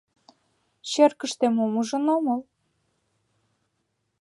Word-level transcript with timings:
—Черкыште 0.91 1.45
мом 1.55 1.73
ужын 1.81 2.05
омыл? 2.15 2.39